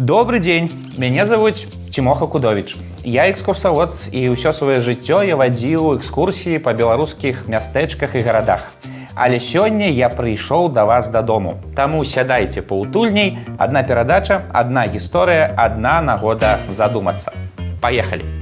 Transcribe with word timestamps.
Добрый 0.00 0.40
дзень 0.40 0.70
мяне 0.96 1.26
завуць 1.26 1.66
Тимоха 1.92 2.26
кудович. 2.26 2.76
Я 3.04 3.28
экскурсавод 3.30 3.92
і 4.16 4.32
ўсё 4.32 4.56
сваё 4.56 4.80
жыццё 4.80 5.20
я 5.28 5.36
вадзіў 5.36 6.00
экскурсіі 6.00 6.56
па 6.64 6.72
беларускіх 6.72 7.44
мястэчках 7.52 8.16
і 8.16 8.24
гарадах 8.24 8.64
але 9.12 9.36
сёння 9.44 9.92
я 9.92 10.08
прыйшоў 10.08 10.72
да 10.72 10.88
вас 10.88 11.12
дадому 11.12 11.60
Таму 11.76 12.00
сядайце 12.08 12.64
паутульней 12.64 13.36
адна 13.60 13.84
перадача 13.84 14.40
адна 14.56 14.88
гісторыя 14.88 15.52
адна 15.52 16.00
нагода 16.00 16.56
задумацца 16.72 17.36
поехали 17.84 18.39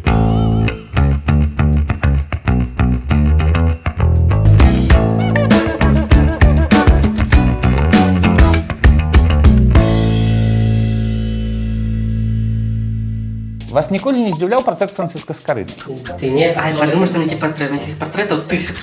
вас 13.71 13.91
ніколі 13.91 14.23
не 14.23 14.33
здзіўляў 14.33 14.65
пратэк 14.65 14.91
францыска 14.93 15.35
скарыны 15.35 15.73
Ты 16.19 16.31
не? 16.31 16.55
Ай, 16.57 16.75
потому 16.75 17.07
что 17.07 17.19
мне 17.19 17.37
портрет, 17.37 17.73
этих 17.73 17.99
портретов 17.99 18.47
тысяч. 18.47 18.77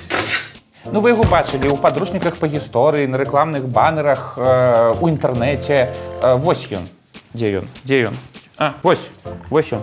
Ну 0.91 1.02
вы 1.02 1.09
яго 1.09 1.25
бачылі 1.25 1.73
ў 1.73 1.81
падручніках 1.81 2.38
па 2.38 2.45
гісторыі 2.45 3.09
на 3.09 3.17
рэкламных 3.17 3.66
банерах 3.66 4.38
э, 4.38 4.94
у 5.02 5.09
інтэрнэце 5.09 5.89
э, 6.21 6.35
вось 6.38 6.70
ён 6.70 6.85
дзе 7.34 7.61
ён 7.61 7.66
дзе 7.81 8.13
ён 8.13 8.16
а, 8.61 8.77
вось 8.84 9.09
вось 9.49 9.73
ён 9.73 9.81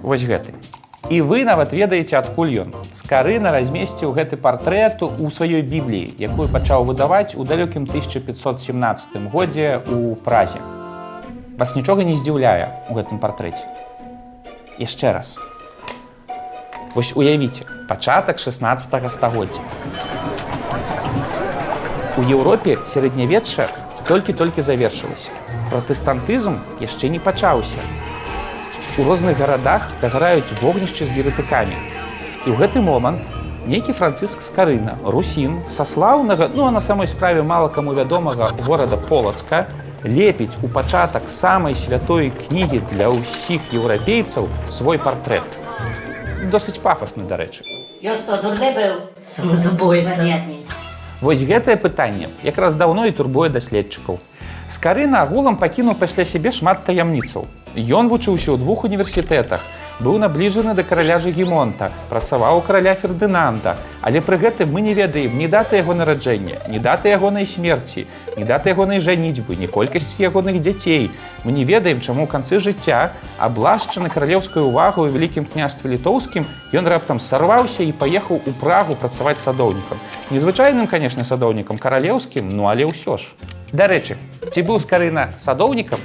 вось 0.00 0.24
гэты. 0.24 0.56
І 1.12 1.20
вы 1.20 1.44
нават 1.44 1.76
ведаеце 1.76 2.16
адкуль 2.16 2.64
ён. 2.64 2.72
Скарына 2.96 3.52
размесціў 3.52 4.16
гэты 4.16 4.40
партрэт 4.40 5.04
у 5.04 5.28
сваёй 5.28 5.60
бібліі 5.60 6.16
якую 6.16 6.48
пачаў 6.48 6.88
выдаваць 6.88 7.36
у 7.36 7.44
далёкім 7.44 7.84
1517 7.84 9.20
годзе 9.28 9.84
у 9.92 10.16
празе 10.16 10.64
вас 11.58 11.76
нічога 11.76 12.04
не 12.04 12.14
здзіўляе 12.18 12.68
у 12.90 12.98
гэтым 12.98 13.18
партрэце 13.22 13.64
яшчэ 14.78 15.12
раз 15.14 15.36
Вось 16.94 17.12
уявіце 17.16 17.66
пачатак 17.88 18.38
16 18.38 19.10
стагоддзя. 19.10 19.60
У 22.16 22.22
Еўропе 22.22 22.78
сярэднявечча 22.86 23.66
толькі-толькі 24.06 24.62
завершылася. 24.62 25.34
Пратэстантызм 25.72 26.60
яшчэ 26.78 27.10
не 27.10 27.18
пачаўся. 27.18 27.82
У 28.98 29.02
розных 29.02 29.38
гарадах 29.38 29.90
дагараюць 29.98 30.54
вогнішчы 30.62 31.02
з 31.02 31.18
верытыкамі. 31.18 31.74
І 32.46 32.54
ў 32.54 32.62
гэты 32.62 32.78
момант 32.78 33.26
нейкі 33.66 33.90
францыск 33.90 34.38
скарына, 34.46 34.94
русін, 35.02 35.64
са 35.66 35.82
слаўнага, 35.82 36.46
ну 36.54 36.68
а 36.68 36.70
на 36.70 36.80
самой 36.80 37.10
справе 37.10 37.42
мала 37.42 37.68
каму 37.68 37.90
вядомага 37.90 38.54
горада 38.62 38.96
Полацка, 38.96 39.66
лепіць 40.04 40.60
у 40.62 40.68
пачатак 40.68 41.30
самай 41.32 41.74
святой 41.74 42.30
кнігі 42.30 42.80
для 42.92 43.08
ўсіх 43.08 43.72
еўрапейцаў 43.72 44.48
свой 44.70 44.98
партрэт. 45.00 45.48
Досыць 46.52 46.78
пафасны 46.78 47.24
дарэчы. 47.24 47.64
Ён 48.04 48.16
што 48.20 48.36
дурны 48.36 48.68
быў. 48.76 48.92
Занятней. 49.24 50.66
Вось 51.24 51.40
гэтае 51.40 51.80
пытанне 51.80 52.28
якраз 52.44 52.76
даўно 52.76 53.08
і 53.08 53.16
турбуе 53.16 53.48
даследчыкаў. 53.48 54.20
Скарына 54.68 55.24
агулам 55.24 55.56
пакінуў 55.56 55.96
пасля 55.96 56.24
сябе 56.28 56.52
шмат 56.52 56.84
таямніцаў. 56.84 57.48
Ён 57.74 58.12
вучыўся 58.12 58.52
ў 58.52 58.60
двух 58.60 58.84
універсітэтах 58.84 59.64
быў 60.00 60.18
набліжаны 60.18 60.74
да 60.74 60.82
караля 60.82 61.18
жыгімонта 61.22 61.90
працаваў 62.10 62.58
у 62.58 62.62
караля 62.62 62.94
фердынанда. 62.98 63.76
Але 64.00 64.20
пры 64.20 64.38
гэтым 64.38 64.72
мы 64.72 64.80
не 64.80 64.94
ведаем 64.94 65.38
ні 65.38 65.46
даты 65.46 65.78
яго 65.78 65.94
нараджэння 65.94 66.66
ні 66.68 66.78
даты 66.78 67.14
ягонай 67.14 67.46
смерці 67.46 68.06
ні 68.36 68.44
даты 68.44 68.74
ягонай 68.74 69.00
жаніцьбы 69.00 69.56
ні 69.56 69.66
колькасці 69.66 70.26
ягоных 70.26 70.58
дзяцей. 70.60 71.10
Мы 71.44 71.52
не 71.52 71.64
ведаем 71.64 72.00
чаму 72.00 72.26
ў 72.26 72.28
канцы 72.28 72.58
жыцця 72.58 73.14
аблашчаны 73.38 74.10
каралеўскую 74.10 74.66
увагу 74.66 75.06
у 75.06 75.10
вялікім 75.10 75.46
княстве 75.46 75.94
літоўскім 75.94 76.46
ён 76.74 76.84
раптам 76.90 77.22
сарваўся 77.22 77.86
і 77.86 77.92
паехаў 77.92 78.42
у 78.42 78.52
прагу 78.58 78.98
працаваць 78.98 79.38
садоўнікам. 79.38 79.98
Незвычайным 80.30 80.90
канешне 80.90 81.24
садоўнікам 81.24 81.78
каралеўскім 81.78 82.50
ну 82.50 82.66
але 82.66 82.84
ўсё 82.84 83.16
ж. 83.16 83.38
Дарэчы 83.70 84.18
ці 84.50 84.60
быў 84.62 84.82
скарына 84.82 85.32
садоўнікам? 85.38 86.02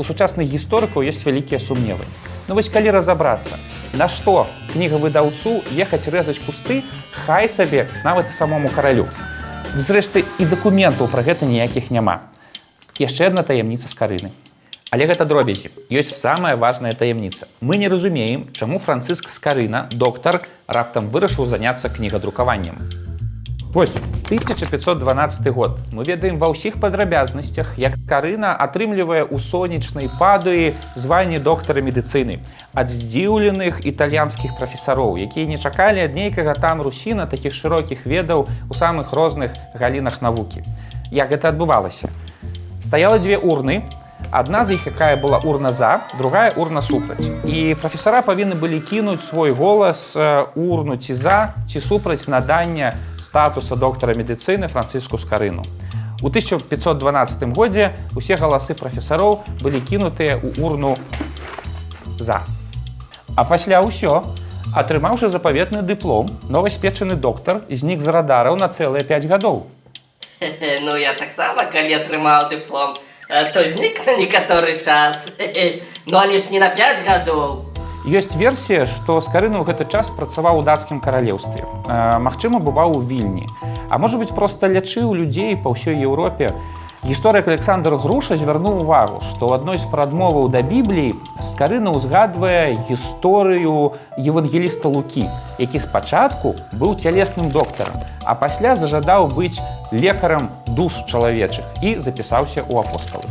У 0.00 0.04
сучасных 0.04 0.48
гісторыкаў 0.48 1.04
ёсць 1.04 1.24
вялікія 1.28 1.60
сумневы 1.60 2.08
Ну 2.50 2.56
вось 2.58 2.68
калі 2.68 2.90
разаbraцца 2.90 3.54
на 3.94 4.08
што 4.10 4.32
кніга 4.72 4.98
выдаўцу 4.98 5.52
ехаць 5.70 6.10
рэзаць 6.10 6.40
кусты 6.42 6.80
хай 7.22 7.46
сабе 7.46 7.84
нават 8.02 8.26
і 8.26 8.34
самому 8.34 8.66
каралю. 8.74 9.04
Зрэшты 9.78 10.24
і 10.42 10.46
дакументаў 10.50 11.06
пра 11.12 11.22
гэта 11.22 11.46
ніякіх 11.46 11.94
няма. 11.94 12.26
Яшчэ 12.98 13.30
одна 13.30 13.46
таямніца 13.46 13.86
з 13.86 13.94
карыны. 13.94 14.30
Але 14.90 15.06
гэта 15.06 15.30
дробязі. 15.30 15.70
Ёсць 15.94 16.10
самая 16.18 16.56
важная 16.58 16.90
таямніца. 16.90 17.46
Мы 17.60 17.78
не 17.78 17.86
разумеем 17.86 18.50
чаму 18.50 18.82
францыск 18.82 19.30
скарына 19.30 19.86
доктар 19.94 20.42
раптам 20.66 21.06
вырашыў 21.14 21.46
заняцца 21.46 21.86
кнігадрукаваннем 21.86 23.09
Вось 23.72 23.94
1512 24.24 25.46
год. 25.52 25.78
Мы 25.92 26.02
ведаем 26.02 26.42
ва 26.42 26.50
ўсіх 26.50 26.82
падрабязнасцях 26.82 27.78
як 27.78 27.94
карына 28.02 28.50
атрымлівае 28.50 29.22
ў 29.22 29.38
сонечнай 29.38 30.10
падуі 30.18 30.74
званне 30.98 31.38
доктара 31.38 31.78
медыцыны. 31.78 32.42
Ад 32.74 32.90
здзіўленых 32.90 33.86
італьянскіх 33.86 34.58
прафесароў 34.58 35.22
якія 35.22 35.46
не 35.46 35.54
чакалі 35.54 36.02
ад 36.02 36.18
нейкага 36.18 36.58
там 36.58 36.82
русіна 36.82 37.30
такіх 37.30 37.54
шырокіх 37.54 38.10
ведаў 38.10 38.50
у 38.66 38.74
самых 38.74 39.14
розных 39.14 39.54
галінах 39.78 40.18
навукі. 40.18 40.66
Як 41.14 41.30
гэта 41.30 41.54
адбывалася? 41.54 42.10
Стаяла 42.82 43.22
дзве 43.22 43.38
урны. 43.38 43.86
Адна 44.30 44.64
з 44.64 44.78
іх 44.78 44.86
якая 44.86 45.16
была 45.16 45.38
урна 45.46 45.70
за 45.70 46.06
другая 46.18 46.52
урна 46.54 46.82
супраць 46.82 47.24
і 47.46 47.74
прафесара 47.80 48.20
павінны 48.22 48.54
былі 48.54 48.78
кінуць 48.78 49.24
свой 49.26 49.50
голас 49.50 50.14
урну 50.54 50.94
ці 50.96 51.14
за 51.14 51.54
ці 51.66 51.80
супраць 51.80 52.28
надання 52.28 52.92
статуса 53.30 53.76
доктара 53.76 54.18
медыцыны 54.18 54.66
францыску 54.66 55.16
скарыну 55.16 55.62
у 56.20 56.28
1512 56.28 57.42
годзе 57.54 57.94
усе 58.18 58.34
галасы 58.34 58.74
прафесароў 58.74 59.38
былі 59.62 59.78
кінутыя 59.78 60.42
ў 60.42 60.58
урну 60.58 60.98
за 62.18 62.42
а 63.38 63.46
пасля 63.46 63.86
ўсё 63.86 64.26
атрымаўшы 64.74 65.30
запаветны 65.30 65.86
дыплом 65.86 66.26
новаспечаны 66.50 67.14
доктар 67.14 67.62
знік 67.70 68.02
з 68.02 68.10
радараў 68.18 68.58
на 68.58 68.66
цэлыя 68.66 69.06
5 69.06 69.30
гадоў 69.30 69.62
Ну, 70.82 70.96
я 70.96 71.14
таксама, 71.14 71.64
калі 71.70 72.00
атрымаў 72.00 72.48
дыплом, 72.50 72.94
а 73.28 73.44
то 73.52 73.64
знік 73.68 74.00
на 74.06 74.16
некаторы 74.16 74.80
час. 74.80 75.32
Ну, 76.06 76.18
але 76.18 76.38
ж 76.38 76.50
не 76.50 76.58
на 76.58 76.70
5 76.70 77.04
гадоў. 77.06 77.69
Ёсць 78.08 78.32
версія, 78.32 78.86
што 78.88 79.20
скарына 79.20 79.60
ў 79.60 79.68
гэты 79.68 79.84
час 79.84 80.08
працаваў 80.08 80.60
у 80.60 80.64
дацкім 80.64 81.04
каралеўстве. 81.04 81.68
Магчыма, 82.16 82.56
бываў 82.56 82.96
у 82.96 83.00
вільні. 83.04 83.44
А 83.92 83.98
можа 84.00 84.16
быць, 84.16 84.32
проста 84.32 84.72
лячыў 84.72 85.12
людзей 85.12 85.52
па 85.60 85.68
ўсёй 85.76 86.00
Еўропе. 86.00 86.56
Гісторык 87.04 87.48
Александр 87.48 87.96
Груша 88.00 88.40
звярнуў 88.40 88.80
увагу, 88.84 89.20
што 89.20 89.52
ў 89.52 89.60
адной 89.60 89.76
з 89.76 89.84
прадмоваў 89.92 90.48
да 90.48 90.64
бібліі 90.64 91.12
скарына 91.44 91.92
ўзгадвае 91.92 92.80
гісторыю 92.88 93.96
евангеліста 94.16 94.88
Лукі, 94.88 95.28
які 95.60 95.80
спачатку 95.80 96.56
быў 96.72 96.96
цялесным 96.96 97.52
доктарам, 97.52 98.00
а 98.24 98.32
пасля 98.32 98.76
зажадаў 98.80 99.28
быць 99.28 99.60
лекарам 99.92 100.48
душ 100.72 101.04
чалавечых 101.04 101.68
і 101.84 102.00
запісаўся 102.00 102.64
ў 102.64 102.80
апосталы. 102.80 103.28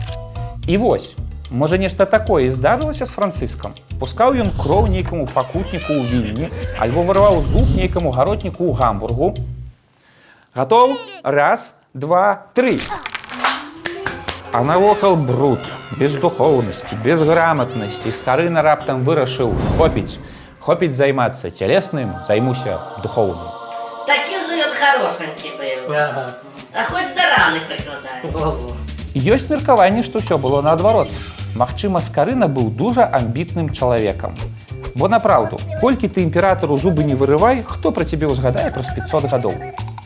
І 0.69 0.77
вось, 0.77 1.13
можа 1.49 1.81
нешта 1.81 2.05
такое 2.05 2.49
і 2.49 2.53
здарылася 2.53 3.05
з 3.05 3.13
францыскам. 3.13 3.73
Пускаў 3.99 4.37
ён 4.39 4.49
кроў 4.55 4.87
нейкаму 4.87 5.27
пакутніку 5.27 5.91
ў 5.91 6.07
вільні, 6.07 6.47
альбо 6.79 7.03
вырваў 7.03 7.43
зуб 7.43 7.67
нейкаму 7.75 8.15
гаротніку 8.15 8.71
ў 8.71 8.73
гамбургу. 8.79 9.35
Гатоў, 10.55 10.95
раз, 11.21 11.75
два, 11.93 12.47
тры. 12.55 12.79
А 14.55 14.63
навокал 14.63 15.19
бруд, 15.19 15.59
бездухоўнасці, 15.99 16.95
безграмотнасці, 17.03 18.15
скарына 18.15 18.63
раптам 18.63 19.03
вырашыў 19.03 19.51
хопіць, 19.75 20.15
хопіць 20.63 20.95
займацца 20.95 21.51
цялесным, 21.51 22.15
займуся 22.23 22.79
духоўным. 23.03 23.51
Такі 24.07 24.39
ўжо 24.39 24.63
ён 24.63 24.73
хорошенькі 24.79 25.59
быў. 25.59 25.91
Ага. 25.91 26.39
А 26.71 26.87
хоць 26.87 27.11
да 27.19 27.27
раны 27.35 27.59
прыкладае. 27.67 28.31
Во-во. 28.31 28.73
Ёсць 29.13 29.51
меркаванне, 29.51 30.07
што 30.07 30.23
ўсё 30.23 30.39
было 30.39 30.63
наадварот. 30.63 31.11
Магчыма, 31.59 31.99
скарына 31.99 32.47
быў 32.47 32.69
дужа 32.71 33.03
амбітным 33.11 33.73
чалавекам. 33.75 34.31
Бо 34.95 35.09
напраўду, 35.11 35.59
колькі 35.81 36.07
ты 36.07 36.23
імператару 36.23 36.77
зубы 36.79 37.03
не 37.03 37.19
вырывай, 37.19 37.59
хто 37.67 37.91
пра 37.91 38.07
цябе 38.07 38.31
ўзгадае 38.31 38.71
праз 38.71 38.87
500 38.95 39.27
гадоў. 39.27 39.55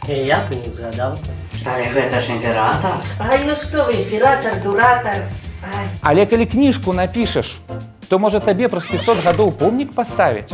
Я 0.09 0.41
б 0.50 0.57
не 0.57 0.73
згадаў. 0.73 1.13
Але 1.61 1.85
гэта 1.94 2.17
ж 2.17 2.33
імператор. 2.33 2.97
Ай, 3.21 3.45
ну 3.45 3.53
што 3.53 3.85
вы, 3.85 4.01
імператор, 4.01 4.57
дуратор. 4.65 5.29
Ай. 5.61 5.85
Але 6.01 6.25
калі 6.25 6.50
кніжку 6.50 6.89
напішаш, 6.89 7.61
то 8.09 8.17
можа 8.17 8.41
табе 8.41 8.65
праз 8.65 8.89
500 8.89 9.21
гадоў 9.21 9.53
помнік 9.53 9.94
паставіць. 9.94 10.50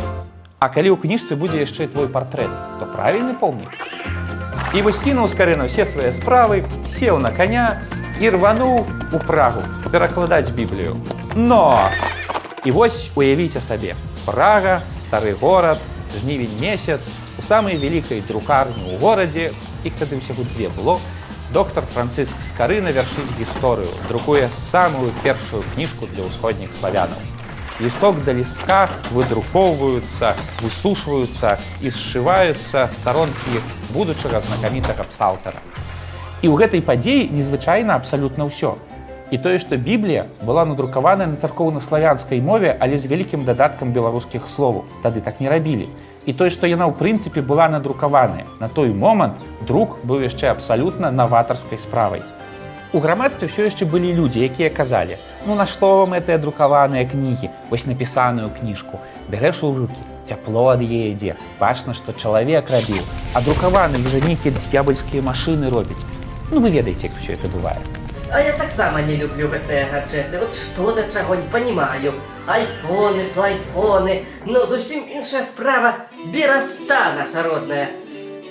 А 0.60 0.68
калі 0.68 0.92
ў 0.92 1.00
кніжцы 1.00 1.32
будзе 1.32 1.64
яшчэ 1.64 1.88
твой 1.88 2.12
партрэт, 2.12 2.52
то 2.76 2.84
правільны 2.84 3.32
помнік. 3.32 3.72
І 4.76 4.84
вось 4.84 5.00
кінуў 5.00 5.32
скарына 5.32 5.64
ўсе 5.64 5.88
свае 5.88 6.12
справы, 6.12 6.60
сеў 6.84 7.16
на 7.16 7.32
каня 7.32 7.80
і 8.20 8.36
рвануў 8.36 8.84
у 8.84 9.18
прагу 9.24 9.64
перакладаць 9.90 10.50
біблію. 10.50 10.96
Но! 11.34 11.88
І 12.64 12.70
вось 12.70 13.10
уявіце 13.14 13.60
сабе 13.60 13.94
прага 14.26 14.82
стары 15.00 15.32
горад 15.40 15.78
жнівень 16.20 16.60
месяц 16.60 17.00
у 17.38 17.42
самай 17.42 17.76
вялікай 17.76 18.20
друкарні 18.20 18.92
ў 18.92 19.00
горадзе 19.00 19.50
іх 19.84 19.96
тады 19.96 20.20
ўсяго 20.20 20.44
две 20.54 20.68
было 20.76 20.98
доктор 21.54 21.84
францыск 21.94 22.36
скарына 22.52 22.92
вяршыць 22.92 23.32
гісторыю 23.38 23.88
друкуе 24.08 24.48
самую 24.52 25.10
першую 25.24 25.64
кніжку 25.74 26.06
для 26.14 26.28
ўсходніх 26.28 26.70
славянаў. 26.78 27.18
Лісток 27.80 28.20
да 28.28 28.36
лістка 28.36 28.92
выдрукоўваюцца 29.10 30.36
высушваюцца 30.60 31.56
і 31.80 31.88
сшываюцца 31.88 32.86
старонкі 33.00 33.64
будучага 33.96 34.44
знакамітага 34.44 35.08
псалтара. 35.08 35.58
І 36.44 36.52
ў 36.52 36.54
гэтай 36.60 36.84
падзеі 36.84 37.32
незвычайна 37.32 37.96
абсалютна 37.96 38.46
ўсё 38.52 38.76
і 39.30 39.38
тое 39.38 39.58
што 39.62 39.76
біблія 39.76 40.26
была 40.42 40.64
надрукаваная 40.66 41.26
на 41.30 41.36
царкоўна-славянскай 41.36 42.40
мове 42.42 42.74
але 42.80 42.98
з 42.98 43.06
вялікім 43.06 43.44
дадаткам 43.44 43.92
беларускіх 43.94 44.48
словаў 44.50 44.84
тады 45.02 45.20
так 45.20 45.40
не 45.40 45.48
рабілі 45.48 45.86
і 46.26 46.32
тое 46.32 46.50
што 46.50 46.66
яна 46.66 46.90
ў 46.90 46.98
прынцыпе 46.98 47.42
была 47.42 47.68
надрукаваная 47.70 48.46
на 48.58 48.68
той 48.68 48.90
момант 48.90 49.38
друк 49.66 49.98
быў 50.02 50.26
яшчэ 50.26 50.50
абсалютна 50.50 51.10
наватарскай 51.14 51.78
справай 51.78 52.26
у 52.92 52.98
грамадстве 52.98 53.46
ўсё 53.46 53.70
яшчэ 53.70 53.86
былі 53.86 54.10
людзі 54.18 54.42
якія 54.42 54.70
казалі 54.70 55.14
ну 55.46 55.54
на 55.54 55.66
што 55.66 56.02
вам 56.02 56.18
гэтыя 56.18 56.42
друкаваныя 56.42 57.06
кнігі 57.06 57.54
вось 57.70 57.86
напісаную 57.86 58.50
кніжку 58.58 58.98
бярэш 59.30 59.62
у 59.62 59.70
руки 59.78 60.02
цяпло 60.26 60.66
ад 60.74 60.82
яе 60.82 61.14
ідзе 61.14 61.38
бачна 61.62 61.94
што 61.94 62.10
чалавек 62.10 62.66
рабіў 62.66 63.06
а 63.34 63.46
друкаваны 63.46 64.02
уже 64.02 64.18
нейкія 64.26 64.58
д'ябальскія 64.58 65.22
машыны 65.22 65.70
робяць 65.70 66.02
ну 66.50 66.58
вы 66.58 66.74
ведаеце 66.74 67.06
як 67.06 67.14
все 67.22 67.38
это 67.38 67.46
бывае 67.46 67.78
А 68.32 68.40
я 68.40 68.52
таксама 68.52 69.02
не 69.02 69.16
люблю 69.16 69.48
гэтыя 69.48 69.88
гаджеты. 69.90 70.38
Вот 70.38 70.54
што 70.54 70.92
да 70.94 71.02
чаго 71.10 71.34
не 71.34 71.48
понимаю. 71.50 72.14
Айфоны, 72.46 73.24
плайфоны, 73.34 74.24
но 74.46 74.66
зусім 74.66 75.02
іншая 75.10 75.42
справа 75.42 76.06
бераста 76.32 77.14
наша 77.18 77.42
родная. 77.42 77.88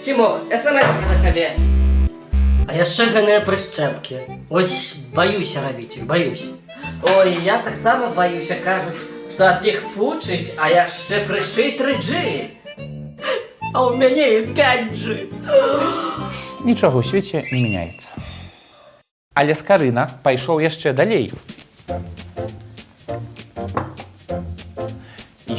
Ці 0.04 0.14
мог 0.20 0.44
смс 0.52 0.84
на 0.84 1.16
цябе? 1.24 1.56
А 2.68 2.76
яшчэ 2.76 3.08
гэтыя 3.16 3.40
прышчэпкі. 3.48 4.20
Ось 4.52 5.00
баюся 5.16 5.64
рабіць 5.64 5.96
іх, 5.96 6.04
баюсь. 6.04 6.44
Ой, 7.16 7.40
я 7.44 7.58
таксама 7.64 8.12
баюся, 8.12 8.60
кажуць, 8.60 9.00
што 9.32 9.48
ад 9.48 9.64
іх 9.64 9.80
пучыць, 9.96 10.60
а 10.60 10.68
яшчэ 10.68 11.24
прышчы 11.24 11.80
3G. 11.80 12.52
А 13.72 13.88
ў 13.88 13.96
мяне 13.96 14.28
і 14.28 14.52
5G. 14.52 15.24
нічога 16.68 17.00
ў 17.00 17.04
свеце 17.08 17.48
не 17.48 17.64
мяняецца 17.64 18.38
але 19.39 19.56
скарына 19.56 20.09
пайшоў 20.24 20.59
яшчэ 20.59 20.91
далей 20.94 21.31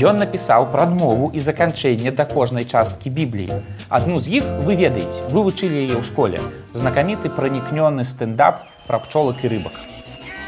Ён 0.00 0.16
напісаў 0.16 0.64
прадмову 0.72 1.26
і 1.36 1.40
заканчэнне 1.44 2.12
да 2.16 2.24
кожнай 2.24 2.64
часткі 2.64 3.10
бібліі. 3.12 3.58
Адну 3.92 4.20
з 4.24 4.40
іх 4.40 4.46
вы 4.64 4.76
ведаеце, 4.80 5.28
вы 5.28 5.44
вучылі 5.44 5.76
яе 5.76 6.00
ў 6.00 6.04
школе. 6.08 6.40
Знакаміты 6.72 7.28
пранікнёны 7.28 8.08
стендап 8.08 8.64
пра 8.86 9.00
пчолак 9.04 9.44
і 9.44 9.52
рыбак. 9.52 9.76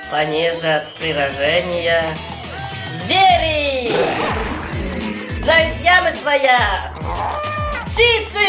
Понеже 0.08 0.80
от 0.80 0.88
приражения. 0.96 2.00
Звери! 3.04 3.92
Знают 5.44 5.76
ямы 5.84 6.12
своя! 6.16 6.88
Птицы! 7.92 8.41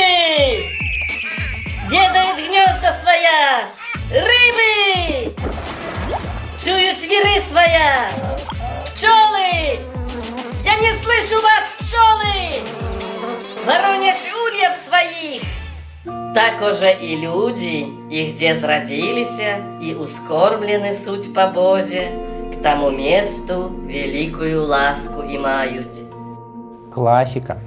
Чуют 6.64 6.98
зверы 6.98 7.42
своя! 7.50 8.08
Пчелы! 8.96 9.80
Я 10.64 10.76
не 10.80 10.94
слышу 10.94 11.42
вас, 11.42 11.66
пчелы! 11.78 12.64
Воронят 13.66 14.16
ульев 14.24 14.74
своих! 14.88 15.44
Так 16.34 16.62
уже 16.62 16.94
и 16.94 17.18
люди, 17.18 17.86
и 18.10 18.32
где 18.32 18.56
зродилися, 18.56 19.58
и 19.82 19.94
ускормлены 19.94 20.94
суть 20.94 21.34
по 21.34 21.48
Бозе, 21.48 22.14
к 22.54 22.64
тому 22.64 22.92
месту 22.92 23.70
великую 23.86 24.64
ласку 24.66 25.22
имают. 25.22 25.90
Класіка. 26.94 27.58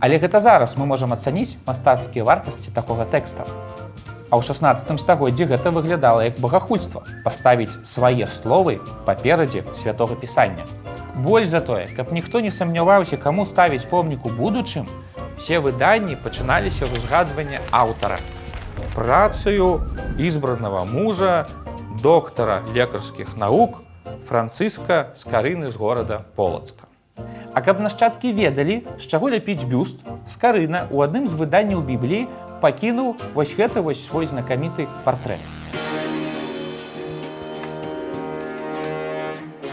Але 0.00 0.18
гэта 0.18 0.40
зараз 0.40 0.74
мы 0.76 0.86
можам 0.86 1.12
ацаніць 1.12 1.54
мастацкія 1.66 2.24
вартасці 2.24 2.74
такога 2.74 3.04
тэкста. 3.04 3.46
А 4.32 4.40
ў 4.40 4.48
16 4.48 4.96
стагоддзі 4.96 5.44
гэта 5.44 5.68
выглядала 5.68 6.24
як 6.24 6.40
багахульства 6.40 7.04
паставіць 7.20 7.84
свае 7.84 8.24
словы 8.24 8.80
паперадзе 9.04 9.60
святого 9.76 10.16
пісання. 10.16 10.64
Больш 11.12 11.52
за 11.52 11.60
тое, 11.60 11.84
каб 11.92 12.16
ніхто 12.16 12.40
не 12.40 12.48
сумняваўся, 12.48 13.20
каму 13.20 13.44
ставіць 13.44 13.84
помнік 13.84 14.24
у 14.24 14.32
будучым, 14.32 14.88
все 15.36 15.60
выданні 15.60 16.16
пачыналіся 16.16 16.88
з 16.88 16.92
узгадвання 16.96 17.60
аўтара. 17.70 18.16
Працаю 18.94 19.84
избранного 20.16 20.86
мужа, 20.88 21.44
доктара 22.00 22.62
лекарскіх 22.72 23.36
навук, 23.36 23.84
Францыска 24.24 25.12
з 25.12 25.28
карыны 25.28 25.68
з 25.68 25.76
горада 25.76 26.24
Полацка. 26.36 26.88
А 27.52 27.60
каб 27.60 27.80
нашчадкі 27.84 28.32
ведалі, 28.32 28.80
з 28.96 29.04
чаго 29.04 29.28
ляпіць 29.28 29.68
бюст, 29.68 30.00
скарына 30.24 30.88
ў 30.88 31.04
адным 31.04 31.28
з 31.28 31.36
выданняў 31.36 31.84
бібліі 31.84 32.24
пакінуў 32.62 33.16
вось 33.34 33.56
гэта 33.58 33.82
вось 33.82 34.06
свой 34.06 34.30
знакаміты 34.30 34.86
партрэт. 35.04 35.42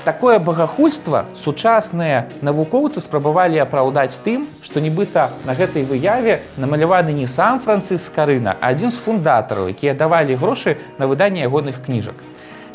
Такое 0.10 0.40
багахульства 0.40 1.26
сучасныя 1.38 2.30
навукоўцы 2.42 3.04
спрабавалі 3.04 3.60
апраўдаць 3.62 4.18
тым, 4.26 4.48
што 4.66 4.82
нібыта 4.82 5.30
на 5.46 5.54
гэтай 5.54 5.84
выяве 5.86 6.40
намаляваны 6.58 7.14
не 7.14 7.28
сам 7.28 7.60
францыск 7.60 8.16
карына, 8.16 8.56
а 8.58 8.72
адзін 8.74 8.96
з 8.96 8.98
фундатараў, 8.98 9.70
якія 9.70 9.94
давалі 9.94 10.40
грошы 10.40 10.80
на 10.98 11.06
выданне 11.06 11.46
ягоных 11.46 11.84
кніжак. 11.86 12.16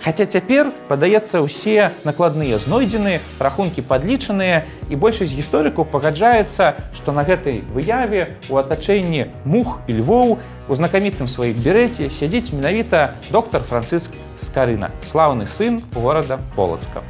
Хаця 0.05 0.27
цяпер, 0.29 0.69
падаецца, 0.85 1.41
усе 1.41 1.89
накладныя 2.05 2.59
знойдзены, 2.61 3.23
рахункі 3.41 3.81
падлічаныя 3.89 4.59
і 4.93 4.99
большасць 5.01 5.33
гісторыкаў 5.33 5.89
пагаджаецца, 5.89 6.77
што 6.93 7.15
на 7.17 7.25
гэтай 7.25 7.63
выяве 7.73 8.37
у 8.53 8.61
атачэнні 8.61 9.25
мух 9.49 9.81
і 9.89 9.97
львоў 10.05 10.37
у 10.69 10.77
знакамітым 10.77 11.25
сваіх 11.25 11.57
берэце 11.57 12.11
сядзіць 12.13 12.53
менавіта 12.53 13.17
доктар 13.33 13.65
Францыск 13.65 14.13
Скарына, 14.37 14.93
слаўны 15.01 15.49
сын 15.49 15.81
горада 15.97 16.37
Полацка. 16.53 17.01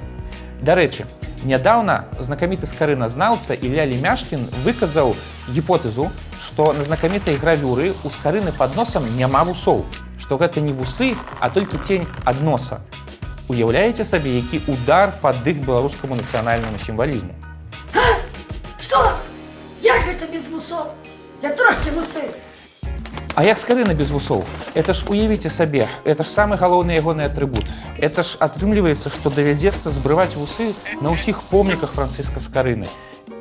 Дарэчы, 0.63 1.11
нядаўна 1.43 2.07
знакаміты 2.23 2.71
скарыназнаўца 2.71 3.59
Ілля 3.59 3.91
Лемяшкін 3.91 4.47
выказаў 4.63 5.17
гіпотэзу, 5.51 6.13
што 6.39 6.71
на 6.79 6.87
знакамітай 6.87 7.43
гравюры 7.43 7.91
ў 7.91 8.09
скарыны 8.23 8.55
пад 8.55 8.79
носам 8.79 9.03
няма 9.19 9.43
вусоў, 9.43 9.83
што 10.25 10.39
гэта 10.41 10.65
не 10.65 10.73
вусы, 10.73 11.13
а 11.39 11.51
толькі 11.53 11.77
тень 11.85 12.09
ад 12.25 12.41
носа. 12.41 12.81
Уяўляеце 13.53 14.09
сабе, 14.09 14.41
які 14.41 14.65
удар 14.73 15.13
пад 15.21 15.37
дых 15.45 15.61
беларускаму 15.61 16.17
нацыянальнаму 16.17 16.81
сімвалізму. 16.81 17.37
Что? 18.81 19.21
Як 19.85 20.01
гэта 20.09 20.25
без 20.33 20.49
вусоў? 20.49 20.97
Я 21.43 21.53
трошки 21.53 21.93
вусы. 21.93 22.25
А 23.35 23.45
як 23.45 23.59
скарына 23.59 23.93
без 23.93 24.11
вусоў? 24.11 24.45
Это 24.73 24.95
ж 24.95 25.05
уявіце 25.09 25.51
сабе, 25.51 25.89
это 26.05 26.25
ж 26.25 26.29
самы 26.29 26.57
галоўны 26.57 26.97
ягоны 26.97 27.29
атрыбут. 27.29 27.69
Это 28.01 28.23
ж 28.23 28.41
атрымліваецца, 28.41 29.13
што 29.13 29.29
давядзецца 29.29 29.91
збрываць 29.91 30.37
вусы 30.41 30.73
на 31.03 31.13
ўсіх 31.13 31.43
помніках 31.53 31.93
францыска 31.93 32.41
скарыны. 32.41 32.89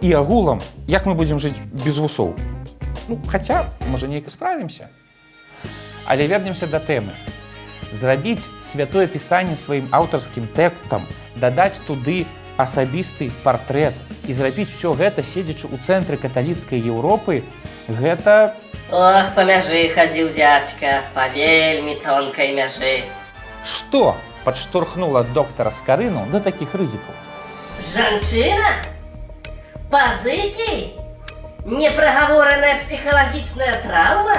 І 0.02 0.12
агулам, 0.20 0.60
як 0.88 1.06
мы 1.06 1.16
будзем 1.16 1.40
жыць 1.40 1.64
без 1.72 1.96
вусоў? 1.96 2.36
Ну, 3.08 3.22
хаця, 3.32 3.72
можа, 3.88 4.08
неяк 4.08 4.28
і 4.28 4.36
справімся. 4.36 4.90
Але 6.06 6.28
вернемся 6.28 6.68
да 6.68 6.80
тэмы. 6.80 7.14
Зрабіць 7.92 8.46
святое 8.62 9.08
пісанне 9.08 9.56
сваім 9.56 9.88
аўтарскім 9.92 10.48
тэкстам, 10.58 11.06
дадаць 11.36 11.78
туды 11.88 12.26
асабісты 12.58 13.30
партрэт 13.44 13.94
і 14.28 14.34
зрабіць 14.34 14.70
усё 14.74 14.94
гэта 14.98 15.22
седзячы 15.24 15.70
ў 15.70 15.78
цэнтры 15.82 16.18
каталіцкай 16.18 16.80
Еўропы, 16.82 17.44
гэта 17.88 18.56
Ох, 18.92 19.26
по 19.34 19.44
мяжы 19.46 19.90
ходил 19.90 20.30
дядька, 20.30 21.02
по 21.14 21.28
вельми 21.30 21.96
тонкой 22.04 22.54
мяжи. 22.54 23.04
што 23.66 24.18
падштурхнула 24.44 25.24
доктара 25.24 25.72
скарыну 25.72 26.26
да 26.32 26.40
такіх 26.40 26.76
рызыкаў. 26.76 27.16
Жанчына? 27.94 28.70
Пазыкі? 29.90 30.94
Непроговоренная 31.66 32.80
психологичная 32.80 33.82
травма? 33.82 34.38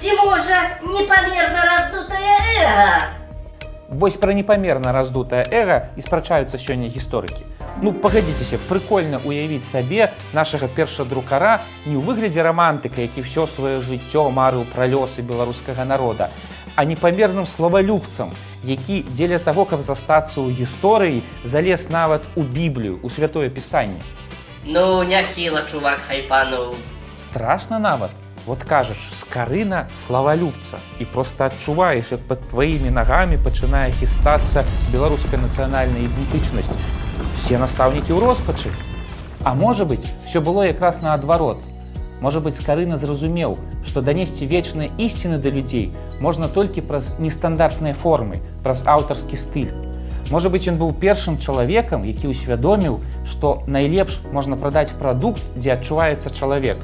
Ці 0.00 0.12
можа 0.16 0.80
непомерно 0.80 1.60
раздутое 1.60 2.36
эго? 2.56 2.92
Вось 3.90 4.16
пра 4.16 4.32
непамерна 4.32 4.92
раздутае 4.96 5.44
эга 5.44 5.92
і 5.92 6.00
спрачаюцца 6.00 6.56
сёння 6.56 6.88
гісторыкі. 6.88 7.44
Ну 7.84 7.92
пагадзіцеся, 7.92 8.56
прыкольна 8.64 9.20
ўявіць 9.20 9.68
сабе 9.68 10.08
нашага 10.32 10.72
першадрукара 10.72 11.60
не 11.84 12.00
ў 12.00 12.00
выглядзе 12.00 12.40
рамантыка, 12.40 13.04
які 13.04 13.28
ўсё 13.28 13.44
сваё 13.44 13.84
жыццё 13.84 14.24
марыў 14.32 14.64
пра 14.72 14.88
лёсы 14.88 15.20
беларускага 15.20 15.84
народа, 15.84 16.30
а 16.80 16.88
непамерным 16.88 17.44
славалюбцам, 17.44 18.32
які 18.64 19.04
дзеля 19.04 19.36
таго, 19.36 19.68
каб 19.68 19.84
застацца 19.84 20.40
ў 20.40 20.48
гісторыі, 20.64 21.20
залез 21.44 21.92
нават 21.92 22.24
у 22.40 22.40
біблію, 22.40 22.96
у 23.04 23.12
святое 23.12 23.52
пісанне. 23.52 24.00
Ну, 24.64 25.04
няхіла, 25.04 25.68
чувак, 25.68 26.00
хайпануў. 26.08 26.72
Страшна 27.20 27.76
нават. 27.76 28.16
Вот 28.46 28.64
кажаш, 28.64 28.96
скарына 29.12 29.86
славалюбца 29.94 30.80
і 30.98 31.04
проста 31.04 31.50
адчуваеш, 31.52 32.12
як 32.16 32.20
пад 32.24 32.40
тваімі 32.48 32.90
нагамі 32.90 33.36
пачынае 33.36 33.92
хістацца 33.92 34.64
беларуская 34.92 35.40
нацыянальная 35.40 36.08
ідэнтычнасць. 36.08 36.72
Все 37.36 37.60
настаўнікі 37.60 38.16
ў 38.16 38.20
роспачы. 38.24 38.72
А 39.44 39.54
можа 39.54 39.84
быць, 39.84 40.08
все 40.24 40.40
было 40.40 40.64
якраз 40.64 41.02
наадварот. 41.04 41.60
Можа 42.20 42.40
быць, 42.40 42.56
скарына 42.60 42.96
зразумеў, 43.00 43.56
што 43.84 44.00
данесці 44.04 44.48
вечныя 44.48 44.92
ісціны 44.96 45.36
да 45.40 45.52
людзей 45.52 45.92
можна 46.20 46.48
толькі 46.48 46.84
праз 46.84 47.16
нестандартныя 47.18 47.96
формы, 47.96 48.40
праз 48.64 48.84
аўтарскі 48.84 49.36
стыль. 49.36 49.72
Можа 50.30 50.52
быць, 50.52 50.68
ён 50.68 50.76
быў 50.80 50.92
першым 50.92 51.36
чалавекам, 51.40 52.04
які 52.04 52.32
ўсвядоміў, 52.32 53.00
што 53.24 53.64
найлепш 53.66 54.20
можна 54.32 54.56
прадаць 54.56 54.92
прадукт, 54.92 55.40
дзе 55.56 55.76
адчуваецца 55.76 56.32
чалавек. 56.36 56.76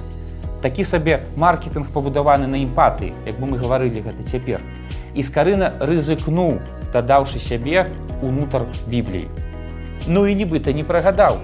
Такі 0.62 0.84
сабе 0.84 1.20
маркетинг 1.36 1.90
пабудаваны 1.92 2.46
на 2.46 2.56
эмпатыі, 2.64 3.12
як 3.26 3.36
бы 3.38 3.46
мы 3.46 3.58
гаварылі 3.58 4.00
гэта 4.00 4.22
цяпер. 4.24 4.60
І 5.14 5.22
скарына 5.22 5.76
рызыкнуў, 5.80 6.60
дадаўшы 6.92 7.40
сябе 7.40 7.92
унутр 8.22 8.64
бібліі. 8.88 9.28
Ну 10.08 10.26
і 10.26 10.34
нібыта 10.34 10.72
не 10.72 10.84
прагадаў. 10.84 11.40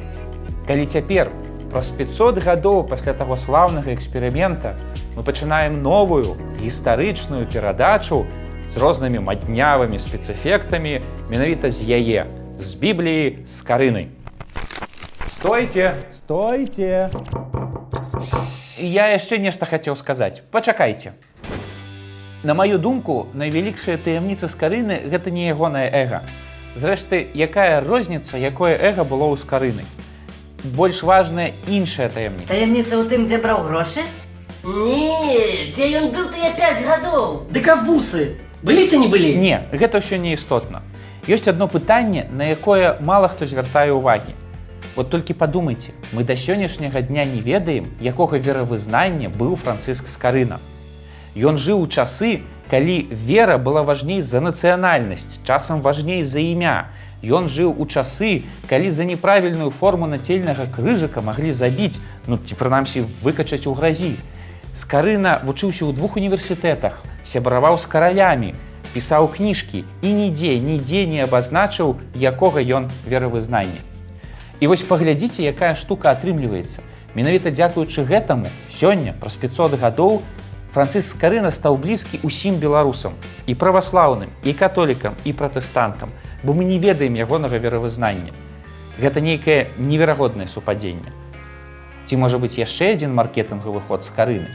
Калі 0.67 0.87
цяпер, 0.87 1.29
праз 1.73 1.89
500 1.89 2.41
гадоў 2.45 2.85
пасля 2.89 3.13
таго 3.13 3.37
слаўнага 3.37 3.93
эксперымента, 3.93 4.77
мы 5.17 5.23
пачынаем 5.23 5.83
новую 5.83 6.37
гістарычную 6.61 7.47
перадачу 7.47 8.25
з 8.73 8.77
рознымі 8.81 9.21
маднявымі 9.21 10.01
спецэфектамі 10.01 11.01
менавіта 11.29 11.71
з 11.71 11.85
яе, 11.85 12.27
з 12.61 12.75
бібліі 12.75 13.45
з 13.45 13.61
карынай. 13.61 14.09
Стойце, 15.37 15.95
стойце! 16.17 17.11
Я 18.83 19.07
яшчэ 19.15 19.39
нешта 19.39 19.63
хацеў 19.63 19.95
сказаць. 19.95 20.43
Пачакайце. 20.51 21.13
На 22.43 22.55
маю 22.55 22.83
думку, 22.83 23.29
найвялікшая 23.33 23.95
таямніца 23.95 24.51
з 24.51 24.59
карыны 24.59 24.97
гэта 25.07 25.31
не 25.31 25.47
ягонае 25.47 25.87
эга. 25.87 26.27
Зрэшты, 26.75 27.23
якая 27.31 27.79
розніца, 27.79 28.35
якое 28.43 28.75
эга 28.75 29.07
было 29.07 29.31
ў 29.31 29.39
скарыны. 29.39 29.87
Больш 30.75 31.07
важная 31.07 31.55
іншая 31.71 32.11
таямніца. 32.11 32.51
Таямніца 32.51 32.99
ў 32.99 33.07
тым, 33.07 33.23
дзе 33.31 33.39
браў 33.39 33.63
грошы? 33.71 34.03
Не, 34.67 35.71
дзе 35.71 36.03
ён 36.03 36.11
быў 36.11 36.35
тыя 36.35 36.51
5 36.51 36.83
гадоў? 36.83 37.47
Дык 37.55 37.71
а 37.71 37.79
вусы? 37.87 38.35
Былі 38.67 38.91
ці 38.91 38.99
не 38.99 39.07
былі? 39.07 39.39
Не, 39.39 39.63
гэта 39.71 40.03
ўсё 40.03 40.19
не 40.19 40.35
істотна. 40.35 40.83
Ёсць 41.31 41.47
адно 41.47 41.71
пытанне, 41.71 42.27
на 42.35 42.51
якое 42.51 42.99
мала 42.99 43.31
хто 43.31 43.47
звяртае 43.47 43.95
ўвагі. 43.95 44.42
Вот 44.95 45.09
толькі 45.09 45.33
падумайце, 45.33 45.93
мы 46.13 46.23
да 46.23 46.37
сённяшняга 46.37 47.01
дня 47.01 47.25
не 47.25 47.41
ведаем, 47.41 47.87
якога 48.01 48.37
веравызнання 48.37 49.31
быў 49.33 49.57
францыск 49.57 50.09
скарына. 50.13 50.61
Ён 51.35 51.57
жыў 51.57 51.81
у 51.81 51.87
часы, 51.89 52.43
калі 52.69 53.09
вера 53.09 53.57
была 53.57 53.85
важней 53.89 54.21
за 54.21 54.41
нацыянальнасць, 54.41 55.41
часам 55.47 55.81
важней 55.81 56.25
за 56.25 56.41
імя. 56.41 56.93
Ён 57.23 57.49
жыў 57.49 57.73
у 57.73 57.87
часы, 57.87 58.43
калі 58.69 58.91
за 58.91 59.05
неправільную 59.09 59.71
форму 59.71 60.07
нацельнага 60.07 60.67
крыжыка 60.67 61.23
маглі 61.23 61.53
забіць, 61.53 62.01
ну 62.27 62.37
ці 62.37 62.53
прынамсі 62.55 63.07
выкачаць 63.23 63.65
у 63.67 63.73
гразі. 63.73 64.17
Скарына 64.77 65.41
вучыўся 65.45 65.89
ў 65.89 65.97
двух 65.97 66.21
універсітэтах, 66.21 67.01
сябраваў 67.25 67.79
з 67.81 67.89
каралямі, 67.89 68.53
пісаў 68.93 69.33
кніжкі 69.33 69.85
і 70.03 70.13
нідзе, 70.13 70.59
нідзе 70.61 71.07
не 71.07 71.25
абазначыў, 71.25 71.97
якога 72.13 72.61
ён 72.61 72.93
веравызнання. 73.09 73.92
І 74.61 74.67
вось 74.67 74.83
паглядзіце, 74.83 75.43
якая 75.43 75.75
штука 75.75 76.13
атрымліваецца. 76.13 76.83
Менавіта 77.15 77.51
дзякуючы 77.51 78.05
гэтаму 78.05 78.49
сёння 78.69 79.13
праз 79.21 79.37
500 79.37 79.77
гадоў 79.81 80.23
Францыск 80.73 81.13
Скарына 81.13 81.51
стаў 81.53 81.77
блізкі 81.77 82.25
ўсім 82.25 82.57
беларусам 82.57 83.13
і 83.45 83.53
праваслаўным, 83.53 84.33
і 84.41 84.57
католікам 84.57 85.13
і 85.29 85.37
пратэстантам, 85.37 86.09
бо 86.43 86.57
мы 86.57 86.65
не 86.65 86.79
ведаем 86.81 87.13
ягонага 87.13 87.61
веравызнання. 87.61 88.33
Гэта 88.97 89.21
нейкае 89.21 89.69
неверагоднае 89.77 90.49
супадзенне. 90.49 91.13
Ці 92.09 92.17
можа 92.17 92.41
быць 92.41 92.57
яшчэ 92.57 92.97
адзін 92.97 93.13
маркетынгавы 93.13 93.85
ход 93.85 94.01
з 94.01 94.17
карыны. 94.17 94.49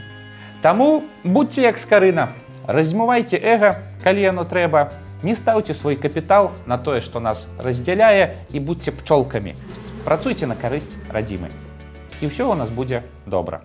Таму 0.58 1.06
будьце 1.22 1.62
як 1.62 1.78
скарына, 1.78 2.34
размывайце 2.66 3.38
эга, 3.38 3.78
калі 4.02 4.18
яно 4.18 4.42
трэба, 4.42 4.90
не 5.22 5.34
стаўце 5.34 5.74
свой 5.74 5.96
капітал 5.96 6.52
на 6.66 6.78
тое, 6.78 7.00
што 7.00 7.20
нас 7.20 7.46
раздзяляе 7.58 8.36
і 8.52 8.58
будьце 8.60 8.92
пчолкамі. 8.92 9.54
Працуйце 10.04 10.46
на 10.46 10.54
карысць 10.54 10.98
радзімы. 11.10 11.50
І 12.20 12.30
ўсё 12.30 12.50
ў 12.50 12.54
нас 12.58 12.70
будзе 12.70 13.02
добра. 13.26 13.62